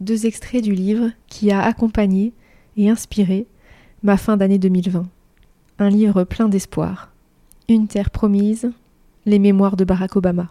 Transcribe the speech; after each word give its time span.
deux 0.00 0.26
extraits 0.26 0.64
du 0.64 0.74
livre 0.74 1.10
qui 1.28 1.50
a 1.50 1.62
accompagné 1.62 2.32
et 2.76 2.88
inspiré 2.88 3.46
ma 4.02 4.16
fin 4.16 4.36
d'année 4.36 4.58
2020. 4.58 5.06
Un 5.78 5.88
livre 5.90 6.24
plein 6.24 6.48
d'espoir. 6.48 7.12
Une 7.68 7.86
terre 7.86 8.10
promise, 8.10 8.72
les 9.26 9.38
mémoires 9.38 9.76
de 9.76 9.84
Barack 9.84 10.16
Obama. 10.16 10.48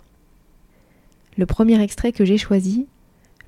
Le 1.37 1.45
premier 1.45 1.81
extrait 1.81 2.11
que 2.11 2.25
j'ai 2.25 2.37
choisi 2.37 2.87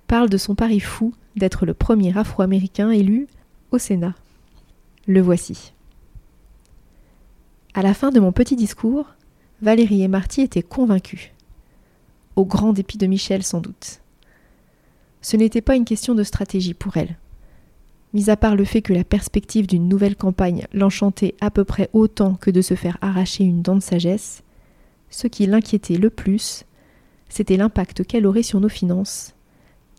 parle 0.08 0.30
de 0.30 0.38
son 0.38 0.56
pari 0.56 0.80
fou 0.80 1.14
d'être 1.36 1.66
le 1.66 1.74
premier 1.74 2.18
Afro-Américain 2.18 2.90
élu 2.90 3.28
au 3.72 3.78
Sénat. 3.78 4.16
Le 5.08 5.22
voici. 5.22 5.74
À 7.74 7.81
la 7.81 7.94
fin 7.94 8.12
de 8.12 8.20
mon 8.20 8.31
petit 8.31 8.56
discours, 8.56 9.06
Valérie 9.62 10.02
et 10.02 10.08
Marty 10.08 10.42
étaient 10.42 10.64
convaincus. 10.64 11.31
Au 12.36 12.46
grand 12.46 12.74
dépit 12.74 12.97
de 12.97 13.08
Michel 13.08 13.44
sans 13.44 13.62
doute. 13.62 14.01
Ce 15.22 15.38
n'était 15.38 15.62
pas 15.62 15.76
une 15.76 15.86
question 15.86 16.16
de 16.16 16.24
stratégie 16.24 16.74
pour 16.74 16.98
elle. 16.98 17.18
Mis 18.14 18.30
à 18.30 18.36
part 18.36 18.56
le 18.56 18.66
fait 18.66 18.82
que 18.82 18.94
la 18.94 19.04
perspective 19.04 19.68
d'une 19.68 19.88
nouvelle 19.88 20.16
campagne 20.16 20.68
l'enchantait 20.74 21.36
à 21.40 21.50
peu 21.50 21.64
près 21.64 21.90
autant 21.94 22.36
que 22.36 22.52
de 22.52 22.62
se 22.62 22.74
faire 22.74 22.98
arracher 23.02 23.44
une 23.44 23.62
dent 23.62 23.76
de 23.76 23.82
sagesse, 23.82 24.44
ce 25.09 25.28
qui 25.28 25.46
l'inquiétait 25.46 25.98
le 25.98 26.09
plus, 26.09 26.66
c'était 27.30 27.58
l'impact 27.58 28.04
qu'elle 28.04 28.26
aurait 28.26 28.44
sur 28.44 28.59
nos 28.59 28.70
finances, 28.70 29.34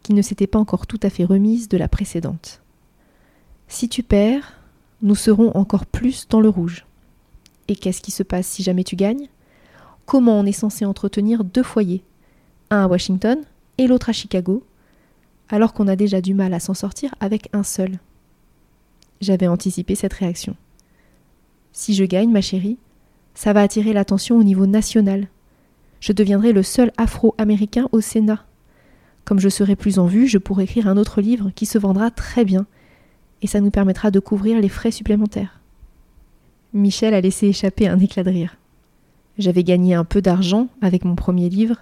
qui 0.02 0.12
ne 0.12 0.22
s'étaient 0.22 0.46
pas 0.46 0.58
encore 0.58 0.86
tout 0.86 1.00
à 1.02 1.10
fait 1.10 1.24
remises 1.24 1.68
de 1.68 1.78
la 1.78 1.88
précédente. 1.88 2.60
Si 3.68 3.88
tu 3.88 4.02
perds, 4.02 4.60
nous 5.00 5.14
serons 5.14 5.56
encore 5.56 5.86
plus 5.86 6.28
dans 6.28 6.40
le 6.40 6.48
rouge. 6.48 6.84
Et 7.68 7.76
qu'est-ce 7.76 8.02
qui 8.02 8.10
se 8.10 8.22
passe 8.22 8.46
si 8.46 8.62
jamais 8.62 8.84
tu 8.84 8.96
gagnes? 8.96 9.28
Comment 10.04 10.38
on 10.38 10.44
est 10.44 10.52
censé 10.52 10.84
entretenir 10.84 11.44
deux 11.44 11.62
foyers, 11.62 12.02
un 12.70 12.84
à 12.84 12.86
Washington 12.86 13.38
et 13.78 13.86
l'autre 13.86 14.10
à 14.10 14.12
Chicago, 14.12 14.64
alors 15.52 15.74
qu'on 15.74 15.86
a 15.86 15.94
déjà 15.94 16.20
du 16.20 16.34
mal 16.34 16.54
à 16.54 16.60
s'en 16.60 16.74
sortir 16.74 17.14
avec 17.20 17.48
un 17.52 17.62
seul. 17.62 18.00
J'avais 19.20 19.46
anticipé 19.46 19.94
cette 19.94 20.14
réaction. 20.14 20.56
Si 21.72 21.94
je 21.94 22.04
gagne, 22.04 22.32
ma 22.32 22.40
chérie, 22.40 22.78
ça 23.34 23.52
va 23.52 23.60
attirer 23.60 23.92
l'attention 23.92 24.38
au 24.38 24.42
niveau 24.42 24.66
national. 24.66 25.28
Je 26.00 26.12
deviendrai 26.12 26.52
le 26.52 26.62
seul 26.62 26.90
Afro-Américain 26.96 27.88
au 27.92 28.00
Sénat. 28.00 28.44
Comme 29.24 29.40
je 29.40 29.50
serai 29.50 29.76
plus 29.76 29.98
en 29.98 30.06
vue, 30.06 30.26
je 30.26 30.38
pourrai 30.38 30.64
écrire 30.64 30.88
un 30.88 30.96
autre 30.96 31.20
livre 31.20 31.50
qui 31.54 31.66
se 31.66 31.78
vendra 31.78 32.10
très 32.10 32.44
bien, 32.44 32.66
et 33.42 33.46
ça 33.46 33.60
nous 33.60 33.70
permettra 33.70 34.10
de 34.10 34.20
couvrir 34.20 34.58
les 34.58 34.70
frais 34.70 34.90
supplémentaires. 34.90 35.60
Michel 36.72 37.12
a 37.12 37.20
laissé 37.20 37.46
échapper 37.46 37.88
un 37.88 38.00
éclat 38.00 38.24
de 38.24 38.30
rire. 38.30 38.56
J'avais 39.36 39.64
gagné 39.64 39.94
un 39.94 40.04
peu 40.04 40.22
d'argent 40.22 40.68
avec 40.80 41.04
mon 41.04 41.14
premier 41.14 41.50
livre, 41.50 41.76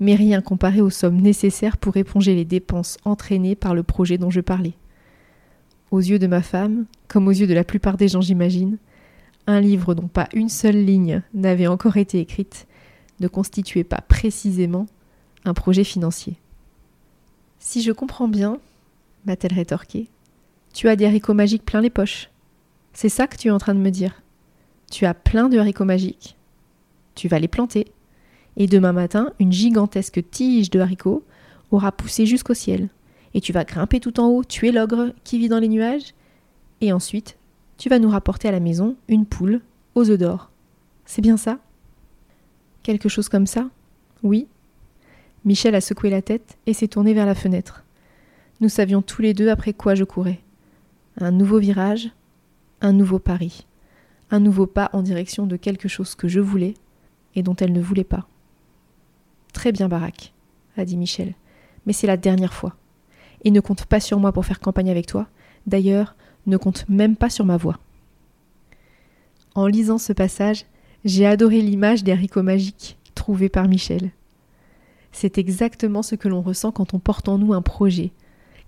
mais 0.00 0.14
rien 0.14 0.40
comparé 0.40 0.80
aux 0.80 0.90
sommes 0.90 1.20
nécessaires 1.20 1.76
pour 1.76 1.96
éponger 1.96 2.34
les 2.34 2.44
dépenses 2.44 2.98
entraînées 3.04 3.56
par 3.56 3.74
le 3.74 3.82
projet 3.82 4.18
dont 4.18 4.30
je 4.30 4.40
parlais. 4.40 4.74
Aux 5.90 6.00
yeux 6.00 6.18
de 6.18 6.26
ma 6.26 6.42
femme, 6.42 6.86
comme 7.08 7.28
aux 7.28 7.32
yeux 7.32 7.46
de 7.46 7.54
la 7.54 7.64
plupart 7.64 7.96
des 7.96 8.08
gens 8.08 8.20
j'imagine, 8.20 8.78
un 9.46 9.60
livre 9.60 9.94
dont 9.94 10.08
pas 10.08 10.28
une 10.34 10.50
seule 10.50 10.84
ligne 10.84 11.22
n'avait 11.32 11.66
encore 11.66 11.96
été 11.96 12.20
écrite 12.20 12.66
ne 13.20 13.28
constituait 13.28 13.84
pas 13.84 14.02
précisément 14.06 14.86
un 15.44 15.54
projet 15.54 15.84
financier. 15.84 16.36
Si 17.58 17.82
je 17.82 17.92
comprends 17.92 18.28
bien, 18.28 18.58
m'a-t-elle 19.24 19.54
rétorqué, 19.54 20.08
tu 20.72 20.88
as 20.88 20.96
des 20.96 21.06
haricots 21.06 21.34
magiques 21.34 21.64
plein 21.64 21.80
les 21.80 21.90
poches. 21.90 22.30
C'est 22.92 23.08
ça 23.08 23.26
que 23.26 23.36
tu 23.36 23.48
es 23.48 23.50
en 23.50 23.58
train 23.58 23.74
de 23.74 23.80
me 23.80 23.90
dire. 23.90 24.22
Tu 24.90 25.06
as 25.06 25.14
plein 25.14 25.48
de 25.48 25.58
haricots 25.58 25.84
magiques. 25.84 26.36
Tu 27.14 27.28
vas 27.28 27.38
les 27.38 27.48
planter 27.48 27.86
et 28.58 28.66
demain 28.66 28.92
matin, 28.92 29.32
une 29.38 29.52
gigantesque 29.52 30.22
tige 30.30 30.68
de 30.68 30.80
haricots 30.80 31.24
aura 31.70 31.92
poussé 31.92 32.26
jusqu'au 32.26 32.54
ciel. 32.54 32.88
Et 33.32 33.40
tu 33.40 33.52
vas 33.52 33.64
grimper 33.64 34.00
tout 34.00 34.20
en 34.20 34.26
haut, 34.26 34.44
tuer 34.44 34.72
l'ogre 34.72 35.14
qui 35.24 35.38
vit 35.38 35.48
dans 35.48 35.60
les 35.60 35.68
nuages, 35.68 36.12
et 36.80 36.92
ensuite, 36.92 37.38
tu 37.76 37.88
vas 37.88 37.98
nous 37.98 38.10
rapporter 38.10 38.48
à 38.48 38.52
la 38.52 38.60
maison 38.60 38.96
une 39.08 39.26
poule 39.26 39.60
aux 39.94 40.10
œufs 40.10 40.18
d'or. 40.18 40.50
C'est 41.06 41.22
bien 41.22 41.36
ça? 41.36 41.58
Quelque 42.82 43.08
chose 43.08 43.28
comme 43.28 43.46
ça? 43.46 43.68
Oui. 44.22 44.48
Michel 45.44 45.74
a 45.74 45.80
secoué 45.80 46.10
la 46.10 46.22
tête 46.22 46.58
et 46.66 46.74
s'est 46.74 46.88
tourné 46.88 47.14
vers 47.14 47.26
la 47.26 47.34
fenêtre. 47.34 47.84
Nous 48.60 48.68
savions 48.68 49.02
tous 49.02 49.22
les 49.22 49.34
deux 49.34 49.50
après 49.50 49.72
quoi 49.72 49.94
je 49.94 50.04
courais. 50.04 50.40
Un 51.20 51.30
nouveau 51.30 51.58
virage, 51.58 52.10
un 52.80 52.92
nouveau 52.92 53.20
pari, 53.20 53.66
un 54.30 54.40
nouveau 54.40 54.66
pas 54.66 54.90
en 54.92 55.02
direction 55.02 55.46
de 55.46 55.56
quelque 55.56 55.88
chose 55.88 56.16
que 56.16 56.26
je 56.26 56.40
voulais 56.40 56.74
et 57.36 57.42
dont 57.42 57.54
elle 57.56 57.72
ne 57.72 57.80
voulait 57.80 58.04
pas. 58.04 58.26
Très 59.52 59.72
bien, 59.72 59.88
Barack, 59.88 60.32
a 60.76 60.84
dit 60.84 60.96
Michel, 60.96 61.34
mais 61.86 61.92
c'est 61.92 62.06
la 62.06 62.16
dernière 62.16 62.54
fois. 62.54 62.76
Et 63.44 63.50
ne 63.50 63.60
compte 63.60 63.86
pas 63.86 64.00
sur 64.00 64.18
moi 64.18 64.32
pour 64.32 64.44
faire 64.44 64.60
campagne 64.60 64.90
avec 64.90 65.06
toi. 65.06 65.28
D'ailleurs, 65.66 66.16
ne 66.46 66.56
compte 66.56 66.88
même 66.88 67.16
pas 67.16 67.30
sur 67.30 67.44
ma 67.44 67.56
voix. 67.56 67.78
En 69.54 69.66
lisant 69.66 69.98
ce 69.98 70.12
passage, 70.12 70.64
j'ai 71.04 71.26
adoré 71.26 71.60
l'image 71.60 72.04
des 72.04 72.12
haricots 72.12 72.42
magiques 72.42 72.98
trouvés 73.14 73.48
par 73.48 73.68
Michel. 73.68 74.10
C'est 75.12 75.38
exactement 75.38 76.02
ce 76.02 76.14
que 76.14 76.28
l'on 76.28 76.42
ressent 76.42 76.72
quand 76.72 76.94
on 76.94 76.98
porte 76.98 77.28
en 77.28 77.38
nous 77.38 77.52
un 77.54 77.62
projet, 77.62 78.12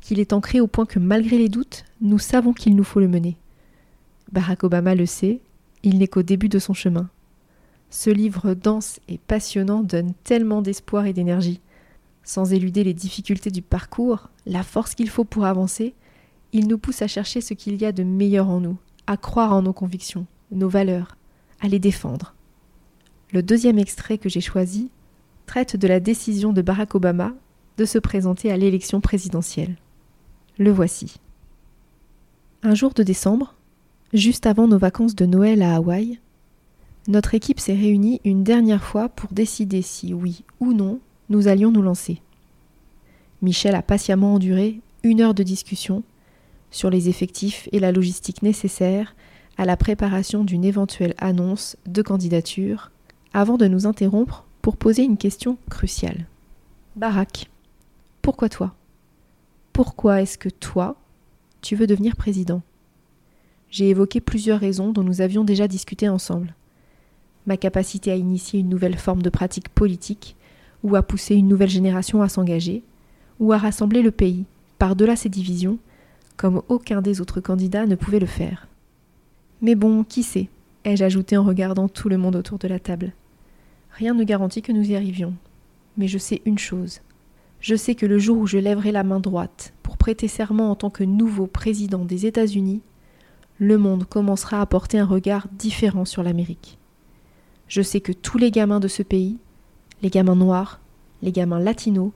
qu'il 0.01 0.19
est 0.19 0.33
ancré 0.33 0.61
au 0.61 0.67
point 0.67 0.87
que 0.87 0.99
malgré 0.99 1.39
les 1.39 1.49
doutes, 1.49 1.85
nous 2.01 2.19
savons 2.19 2.53
qu'il 2.53 2.75
nous 2.75 2.85
faut 2.85 3.01
le 3.01 3.09
mener. 3.09 3.37
Barack 4.33 4.65
Obama 4.65 4.95
le 4.95 5.07
sait, 5.07 5.41
il 5.83 5.99
n'est 5.99 6.09
qu'au 6.09 6.23
début 6.23 6.49
de 6.49 6.59
son 6.59 6.75
chemin. 6.75 7.09
Ce 7.91 8.09
livre 8.09 8.55
dense 8.55 9.01
et 9.09 9.19
passionnant 9.19 9.83
donne 9.83 10.15
tellement 10.25 10.63
d'espoir 10.63 11.07
et 11.07 11.13
d'énergie. 11.13 11.61
Sans 12.23 12.53
éluder 12.53 12.85
les 12.85 12.95
difficultés 12.95 13.51
du 13.51 13.63
parcours, 13.63 14.29
la 14.47 14.63
force 14.63 14.95
qu'il 14.95 15.11
faut 15.11 15.25
pour 15.25 15.45
avancer, 15.45 15.95
il 16.53 16.69
nous 16.69 16.79
pousse 16.79 17.03
à 17.03 17.09
chercher 17.09 17.41
ce 17.41 17.55
qu'il 17.55 17.81
y 17.81 17.85
a 17.85 17.93
de 17.93 18.05
meilleur 18.05 18.49
en 18.49 18.61
nous, 18.61 18.79
à 19.07 19.17
croire 19.17 19.53
en 19.53 19.63
nos 19.63 19.73
convictions, 19.73 20.27
nos 20.53 20.69
valeurs, 20.69 21.17
à 21.61 21.69
les 21.69 21.81
défendre. 21.81 22.35
Le 23.33 23.43
deuxième 23.43 23.79
extrait 23.79 24.19
que 24.19 24.29
j'ai 24.29 24.41
choisi 24.41 24.91
traite 25.47 25.77
de 25.77 25.89
la 25.89 25.99
décision 25.99 26.53
de 26.53 26.63
Barack 26.63 26.95
Obama 26.95 27.33
de 27.77 27.85
se 27.85 27.99
présenter 27.99 28.53
à 28.53 28.57
l'élection 28.57 29.01
présidentielle. 29.01 29.77
Le 30.59 30.71
voici. 30.71 31.17
Un 32.63 32.75
jour 32.75 32.93
de 32.93 33.03
décembre, 33.03 33.55
juste 34.13 34.47
avant 34.47 34.69
nos 34.69 34.79
vacances 34.79 35.15
de 35.15 35.27
Noël 35.27 35.63
à 35.63 35.77
Hawaï, 35.77 36.21
notre 37.09 37.35
équipe 37.35 37.61
s'est 37.61 37.75
réunie 37.75 38.21
une 38.25 38.45
dernière 38.45 38.85
fois 38.85 39.09
pour 39.09 39.33
décider 39.33 39.83
si 39.83 40.15
oui 40.15 40.45
ou 40.61 40.73
non 40.73 41.01
nous 41.29 41.49
allions 41.49 41.71
nous 41.71 41.83
lancer. 41.83 42.21
Michel 43.43 43.75
a 43.75 43.83
patiemment 43.83 44.35
enduré 44.35 44.81
une 45.03 45.21
heure 45.21 45.35
de 45.35 45.43
discussion, 45.43 46.03
sur 46.71 46.91
les 46.91 47.09
effectifs 47.09 47.69
et 47.73 47.81
la 47.81 47.93
logistique 47.93 48.43
nécessaires 48.43 49.15
à 49.57 49.65
la 49.65 49.77
préparation 49.77 50.45
d'une 50.45 50.65
éventuelle 50.65 51.15
annonce 51.19 51.77
de 51.87 52.03
candidature, 52.03 52.91
avant 53.33 53.57
de 53.57 53.67
nous 53.67 53.87
interrompre 53.87 54.45
pour 54.63 54.77
poser 54.77 55.03
une 55.03 55.17
question 55.17 55.57
cruciale. 55.69 56.27
Barack, 56.97 57.49
pourquoi 58.23 58.49
toi? 58.49 58.75
Pourquoi 59.73 60.23
est-ce 60.23 60.39
que 60.39 60.49
toi, 60.49 60.97
tu 61.63 61.77
veux 61.77 61.87
devenir 61.87 62.17
président? 62.17 62.63
J'ai 63.71 63.89
évoqué 63.89 64.21
plusieurs 64.21 64.61
raisons 64.61 64.93
dont 64.93 65.05
nous 65.05 65.21
avions 65.21 65.45
déjà 65.45 65.69
discuté 65.69 66.09
ensemble. 66.09 66.55
Ma 67.51 67.57
capacité 67.57 68.13
à 68.13 68.15
initier 68.15 68.61
une 68.61 68.69
nouvelle 68.69 68.97
forme 68.97 69.23
de 69.23 69.29
pratique 69.29 69.71
politique, 69.71 70.37
ou 70.85 70.95
à 70.95 71.03
pousser 71.03 71.35
une 71.35 71.49
nouvelle 71.49 71.69
génération 71.69 72.23
à 72.23 72.29
s'engager, 72.29 72.85
ou 73.41 73.53
à 73.53 73.59
rassembler 73.59 74.03
le 74.03 74.13
pays, 74.13 74.45
par-delà 74.79 75.17
ses 75.17 75.31
divisions, 75.31 75.81
comme 76.37 76.63
aucun 76.69 77.03
des 77.03 77.21
autres 77.21 77.41
candidats 77.41 77.87
ne 77.87 77.97
pouvait 77.97 78.21
le 78.21 78.27
faire. 78.27 78.69
Mais 79.63 79.75
bon, 79.75 80.05
qui 80.05 80.23
sait 80.23 80.49
ai-je 80.85 81.03
ajouté 81.03 81.37
en 81.37 81.43
regardant 81.43 81.89
tout 81.89 82.09
le 82.09 82.19
monde 82.19 82.37
autour 82.37 82.61
de 82.61 82.69
la 82.69 82.79
table. 82.79 83.15
Rien 83.91 84.15
ne 84.15 84.23
garantit 84.23 84.63
que 84.63 84.71
nous 84.71 84.89
y 84.89 84.95
arrivions. 84.95 85.35
Mais 85.97 86.07
je 86.07 86.19
sais 86.19 86.43
une 86.45 86.57
chose. 86.57 87.01
Je 87.61 87.75
sais 87.75 87.97
que 87.97 88.07
le 88.07 88.21
jour 88.21 88.39
où 88.39 88.47
je 88.47 88.59
lèverai 88.59 88.93
la 88.93 89.03
main 89.03 89.19
droite 89.19 89.73
pour 89.83 89.97
prêter 89.97 90.29
serment 90.29 90.71
en 90.71 90.77
tant 90.77 90.91
que 90.91 91.03
nouveau 91.03 91.49
président 91.49 92.05
des 92.05 92.27
États-Unis, 92.27 92.81
le 93.59 93.77
monde 93.77 94.05
commencera 94.05 94.61
à 94.61 94.67
porter 94.67 95.01
un 95.01 95.05
regard 95.05 95.49
différent 95.59 96.05
sur 96.05 96.23
l'Amérique. 96.23 96.77
Je 97.71 97.83
sais 97.83 98.01
que 98.01 98.11
tous 98.11 98.37
les 98.37 98.51
gamins 98.51 98.81
de 98.81 98.89
ce 98.89 99.05
pays, 99.05 99.39
les 100.03 100.11
gamins 100.11 100.35
noirs, 100.35 100.81
les 101.23 101.31
gamins 101.31 101.61
latinos, 101.61 102.11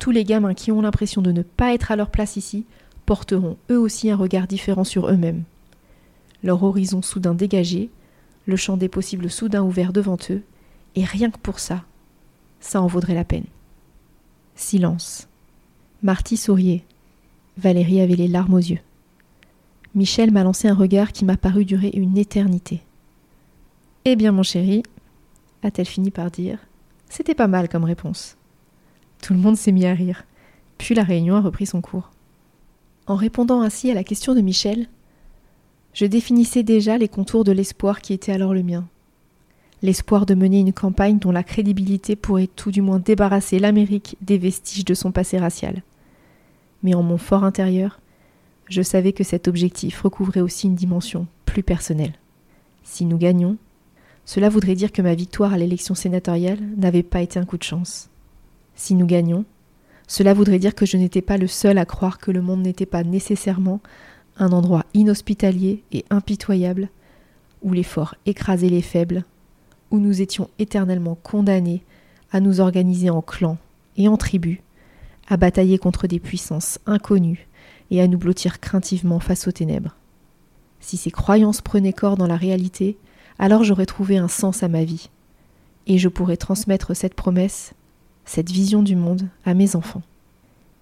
tous 0.00 0.10
les 0.10 0.24
gamins 0.24 0.52
qui 0.52 0.72
ont 0.72 0.82
l'impression 0.82 1.22
de 1.22 1.30
ne 1.30 1.42
pas 1.42 1.72
être 1.72 1.92
à 1.92 1.96
leur 1.96 2.10
place 2.10 2.34
ici, 2.34 2.66
porteront 3.06 3.56
eux 3.70 3.78
aussi 3.78 4.10
un 4.10 4.16
regard 4.16 4.48
différent 4.48 4.82
sur 4.82 5.08
eux-mêmes. 5.08 5.44
Leur 6.42 6.64
horizon 6.64 7.02
soudain 7.02 7.34
dégagé, 7.34 7.88
le 8.46 8.56
champ 8.56 8.76
des 8.76 8.88
possibles 8.88 9.30
soudain 9.30 9.62
ouvert 9.62 9.92
devant 9.92 10.18
eux, 10.28 10.42
et 10.96 11.04
rien 11.04 11.30
que 11.30 11.38
pour 11.38 11.60
ça, 11.60 11.84
ça 12.58 12.82
en 12.82 12.88
vaudrait 12.88 13.14
la 13.14 13.24
peine. 13.24 13.46
Silence. 14.56 15.28
Marty 16.02 16.36
souriait. 16.36 16.82
Valérie 17.56 18.00
avait 18.00 18.16
les 18.16 18.26
larmes 18.26 18.54
aux 18.54 18.58
yeux. 18.58 18.80
Michel 19.94 20.32
m'a 20.32 20.42
lancé 20.42 20.66
un 20.66 20.74
regard 20.74 21.12
qui 21.12 21.24
m'a 21.24 21.36
paru 21.36 21.64
durer 21.64 21.92
une 21.94 22.18
éternité. 22.18 22.82
Eh 24.04 24.16
bien, 24.16 24.32
mon 24.32 24.42
chéri, 24.42 24.82
a-t-elle 25.62 25.86
fini 25.86 26.10
par 26.10 26.30
dire, 26.30 26.58
c'était 27.08 27.34
pas 27.34 27.48
mal 27.48 27.68
comme 27.68 27.84
réponse. 27.84 28.36
Tout 29.22 29.34
le 29.34 29.40
monde 29.40 29.56
s'est 29.56 29.72
mis 29.72 29.86
à 29.86 29.92
rire, 29.92 30.24
puis 30.78 30.94
la 30.94 31.02
réunion 31.02 31.36
a 31.36 31.40
repris 31.40 31.66
son 31.66 31.80
cours. 31.80 32.10
En 33.06 33.16
répondant 33.16 33.60
ainsi 33.60 33.90
à 33.90 33.94
la 33.94 34.04
question 34.04 34.34
de 34.34 34.40
Michel, 34.40 34.88
je 35.92 36.06
définissais 36.06 36.62
déjà 36.62 36.96
les 36.96 37.08
contours 37.08 37.44
de 37.44 37.52
l'espoir 37.52 38.00
qui 38.00 38.12
était 38.12 38.32
alors 38.32 38.54
le 38.54 38.62
mien 38.62 38.86
l'espoir 39.82 40.26
de 40.26 40.34
mener 40.34 40.60
une 40.60 40.72
campagne 40.72 41.18
dont 41.18 41.32
la 41.32 41.42
crédibilité 41.42 42.16
pourrait 42.16 42.48
tout 42.48 42.70
du 42.70 42.82
moins 42.82 42.98
débarrasser 42.98 43.58
l'Amérique 43.58 44.16
des 44.20 44.38
vestiges 44.38 44.84
de 44.84 44.94
son 44.94 45.12
passé 45.12 45.38
racial. 45.38 45.82
Mais 46.82 46.94
en 46.94 47.02
mon 47.02 47.18
fort 47.18 47.44
intérieur, 47.44 48.00
je 48.68 48.82
savais 48.82 49.12
que 49.12 49.24
cet 49.24 49.48
objectif 49.48 50.02
recouvrait 50.02 50.40
aussi 50.40 50.66
une 50.66 50.74
dimension 50.74 51.26
plus 51.44 51.62
personnelle. 51.62 52.14
Si 52.82 53.04
nous 53.04 53.18
gagnions, 53.18 53.56
cela 54.30 54.48
voudrait 54.48 54.76
dire 54.76 54.92
que 54.92 55.02
ma 55.02 55.16
victoire 55.16 55.54
à 55.54 55.58
l'élection 55.58 55.96
sénatoriale 55.96 56.60
n'avait 56.76 57.02
pas 57.02 57.20
été 57.20 57.40
un 57.40 57.44
coup 57.44 57.58
de 57.58 57.64
chance. 57.64 58.10
Si 58.76 58.94
nous 58.94 59.04
gagnions, 59.04 59.44
cela 60.06 60.34
voudrait 60.34 60.60
dire 60.60 60.76
que 60.76 60.86
je 60.86 60.96
n'étais 60.96 61.20
pas 61.20 61.36
le 61.36 61.48
seul 61.48 61.78
à 61.78 61.84
croire 61.84 62.18
que 62.18 62.30
le 62.30 62.40
monde 62.40 62.62
n'était 62.62 62.86
pas 62.86 63.02
nécessairement 63.02 63.80
un 64.36 64.52
endroit 64.52 64.86
inhospitalier 64.94 65.82
et 65.90 66.04
impitoyable 66.10 66.90
où 67.62 67.72
les 67.72 67.82
forts 67.82 68.14
écrasaient 68.24 68.68
les 68.68 68.82
faibles 68.82 69.24
où 69.90 69.98
nous 69.98 70.22
étions 70.22 70.48
éternellement 70.60 71.18
condamnés 71.20 71.82
à 72.30 72.38
nous 72.38 72.60
organiser 72.60 73.10
en 73.10 73.22
clans 73.22 73.58
et 73.96 74.06
en 74.06 74.16
tribus, 74.16 74.60
à 75.26 75.38
batailler 75.38 75.78
contre 75.78 76.06
des 76.06 76.20
puissances 76.20 76.78
inconnues 76.86 77.48
et 77.90 78.00
à 78.00 78.06
nous 78.06 78.18
blottir 78.18 78.60
craintivement 78.60 79.18
face 79.18 79.48
aux 79.48 79.52
ténèbres. 79.52 79.96
Si 80.78 80.96
ces 80.96 81.10
croyances 81.10 81.62
prenaient 81.62 81.92
corps 81.92 82.16
dans 82.16 82.28
la 82.28 82.36
réalité, 82.36 82.96
alors 83.40 83.64
j'aurais 83.64 83.86
trouvé 83.86 84.18
un 84.18 84.28
sens 84.28 84.62
à 84.62 84.68
ma 84.68 84.84
vie, 84.84 85.08
et 85.86 85.96
je 85.96 86.10
pourrais 86.10 86.36
transmettre 86.36 86.94
cette 86.94 87.14
promesse, 87.14 87.72
cette 88.26 88.50
vision 88.50 88.82
du 88.82 88.96
monde 88.96 89.28
à 89.46 89.54
mes 89.54 89.74
enfants. 89.76 90.02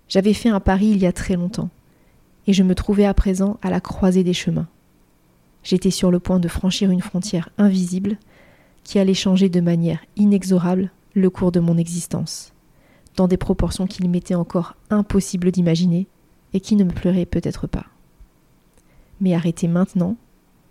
J'avais 0.08 0.34
fait 0.34 0.48
un 0.48 0.58
pari 0.58 0.88
il 0.88 0.98
y 0.98 1.06
a 1.06 1.12
très 1.12 1.36
longtemps, 1.36 1.70
et 2.48 2.52
je 2.52 2.64
me 2.64 2.74
trouvais 2.74 3.04
à 3.04 3.14
présent 3.14 3.58
à 3.62 3.70
la 3.70 3.80
croisée 3.80 4.24
des 4.24 4.34
chemins. 4.34 4.66
J'étais 5.62 5.92
sur 5.92 6.10
le 6.10 6.18
point 6.18 6.40
de 6.40 6.48
franchir 6.48 6.90
une 6.90 7.00
frontière 7.00 7.48
invisible 7.58 8.18
qui 8.82 8.98
allait 8.98 9.14
changer 9.14 9.48
de 9.48 9.60
manière 9.60 10.00
inexorable 10.16 10.90
le 11.14 11.30
cours 11.30 11.52
de 11.52 11.60
mon 11.60 11.78
existence, 11.78 12.52
dans 13.14 13.28
des 13.28 13.36
proportions 13.36 13.86
qu'il 13.86 14.10
m'était 14.10 14.34
encore 14.34 14.74
impossible 14.90 15.52
d'imaginer 15.52 16.08
et 16.54 16.58
qui 16.58 16.74
ne 16.74 16.82
me 16.82 16.92
pleuraient 16.92 17.24
peut-être 17.24 17.68
pas. 17.68 17.86
Mais 19.20 19.34
arrêter 19.34 19.68
maintenant, 19.68 20.16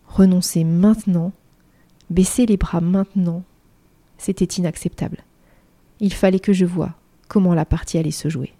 renoncer 0.05 0.65
maintenant, 0.65 1.31
baisser 2.09 2.45
les 2.45 2.57
bras 2.57 2.81
maintenant, 2.81 3.43
c'était 4.17 4.45
inacceptable. 4.45 5.23
Il 5.99 6.13
fallait 6.13 6.39
que 6.39 6.53
je 6.53 6.65
voie 6.65 6.93
comment 7.27 7.53
la 7.53 7.65
partie 7.65 7.97
allait 7.97 8.11
se 8.11 8.29
jouer. 8.29 8.53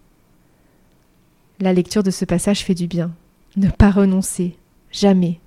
La 1.60 1.74
lecture 1.74 2.04
de 2.04 2.12
ce 2.12 2.26
passage 2.26 2.64
fait 2.64 2.76
du 2.76 2.88
bien. 2.88 3.12
Ne 3.56 3.69
pas 3.69 3.90
renoncer, 3.90 4.56
jamais, 4.92 5.40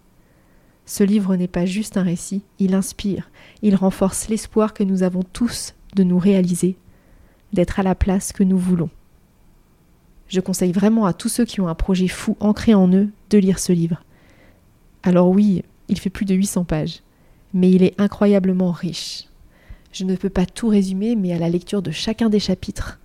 ce 0.91 1.05
livre 1.05 1.37
n'est 1.37 1.47
pas 1.47 1.67
juste 1.67 1.97
un 1.97 2.03
récit, 2.03 2.43
il 2.59 2.75
inspire, 2.75 3.31
il 3.63 3.77
renforce 3.77 4.29
l'espoir 4.29 4.75
que 4.75 4.83
nous 4.83 5.05
avons 5.05 5.23
tous 5.23 5.75
de 5.95 6.03
nous 6.03 6.19
réaliser, 6.19 6.77
d'être 7.53 7.79
à 7.79 7.85
la 7.85 7.95
place 7.95 8.33
que 8.33 8.43
nous 8.43 8.59
voulons. 8.59 8.91
Je 10.27 10.41
conseille 10.41 10.73
vraiment 10.73 11.07
à 11.07 11.13
tous 11.13 11.29
ceux 11.29 11.45
qui 11.45 11.61
ont 11.61 11.69
un 11.69 11.77
projet 11.77 12.09
fou 12.09 12.37
ancré 12.41 12.75
en 12.75 12.93
eux 12.93 13.09
de 13.31 13.39
lire 13.39 13.61
ce 13.61 13.73
livre. 13.73 14.03
Alors 15.05 15.29
oui, 15.31 15.63
il 15.87 16.01
fait 16.01 16.11
plus 16.11 16.25
de 16.25 16.35
800 16.35 16.65
pages, 16.65 17.03
mais 17.52 17.71
il 17.71 17.83
est 17.83 18.00
incroyablement 18.00 18.71
riche. 18.71 19.25
Je 19.92 20.04
ne 20.04 20.16
peux 20.16 20.30
pas 20.30 20.47
tout 20.47 20.69
résumer, 20.69 21.16
mais 21.16 21.33
à 21.33 21.38
la 21.38 21.49
lecture 21.49 21.83
de 21.83 21.90
chacun 21.90 22.28
des 22.28 22.38
chapitres, 22.38 22.99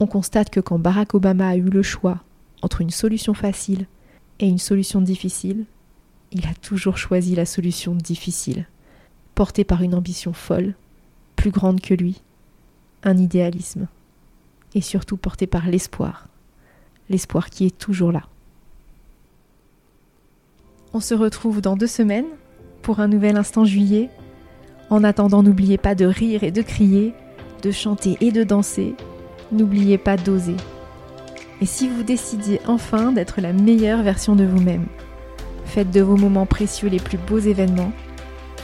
on 0.00 0.06
constate 0.06 0.50
que 0.50 0.60
quand 0.60 0.78
Barack 0.78 1.14
Obama 1.14 1.48
a 1.48 1.56
eu 1.56 1.62
le 1.62 1.82
choix 1.82 2.22
entre 2.62 2.80
une 2.80 2.90
solution 2.90 3.34
facile 3.34 3.86
et 4.40 4.46
une 4.46 4.58
solution 4.58 5.00
difficile, 5.00 5.64
il 6.32 6.46
a 6.46 6.54
toujours 6.54 6.98
choisi 6.98 7.34
la 7.34 7.46
solution 7.46 7.94
difficile, 7.94 8.66
porté 9.34 9.64
par 9.64 9.82
une 9.82 9.94
ambition 9.94 10.32
folle, 10.32 10.74
plus 11.36 11.50
grande 11.50 11.80
que 11.80 11.94
lui, 11.94 12.20
un 13.02 13.16
idéalisme, 13.16 13.88
et 14.74 14.80
surtout 14.80 15.16
porté 15.16 15.46
par 15.46 15.66
l'espoir, 15.66 16.28
l'espoir 17.08 17.48
qui 17.48 17.64
est 17.64 17.78
toujours 17.78 18.12
là. 18.12 18.24
On 20.92 21.00
se 21.00 21.14
retrouve 21.14 21.60
dans 21.60 21.76
deux 21.76 21.86
semaines 21.86 22.26
pour 22.82 23.00
un 23.00 23.08
nouvel 23.08 23.36
instant 23.36 23.64
juillet. 23.64 24.10
En 24.90 25.04
attendant, 25.04 25.42
n'oubliez 25.42 25.78
pas 25.78 25.94
de 25.94 26.06
rire 26.06 26.44
et 26.44 26.50
de 26.50 26.62
crier, 26.62 27.14
de 27.62 27.70
chanter 27.70 28.16
et 28.20 28.32
de 28.32 28.44
danser. 28.44 28.94
N'oubliez 29.52 29.98
pas 29.98 30.16
d'oser. 30.16 30.56
Et 31.60 31.66
si 31.66 31.88
vous 31.88 32.02
décidiez 32.02 32.60
enfin 32.66 33.12
d'être 33.12 33.40
la 33.40 33.52
meilleure 33.52 34.02
version 34.02 34.36
de 34.36 34.44
vous-même, 34.44 34.86
Faites 35.68 35.90
de 35.90 36.00
vos 36.00 36.16
moments 36.16 36.46
précieux 36.46 36.88
les 36.88 36.98
plus 36.98 37.18
beaux 37.18 37.38
événements. 37.38 37.92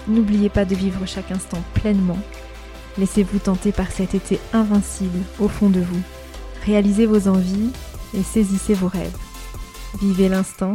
N'oubliez 0.08 0.48
pas 0.48 0.64
de 0.64 0.74
vivre 0.74 1.04
chaque 1.06 1.30
instant 1.30 1.62
pleinement. 1.74 2.18
Laissez-vous 2.96 3.38
tenter 3.38 3.72
par 3.72 3.90
cet 3.90 4.14
été 4.14 4.40
invincible 4.54 5.18
au 5.38 5.48
fond 5.48 5.68
de 5.68 5.80
vous. 5.80 6.00
Réalisez 6.64 7.04
vos 7.04 7.28
envies 7.28 7.70
et 8.14 8.22
saisissez 8.22 8.72
vos 8.72 8.88
rêves. 8.88 9.16
Vivez 10.00 10.30
l'instant 10.30 10.72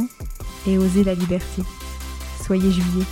et 0.68 0.78
osez 0.78 1.02
la 1.02 1.14
liberté. 1.14 1.62
Soyez 2.50 2.72
juillet. 2.72 3.06